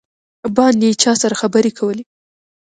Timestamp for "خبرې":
1.41-1.71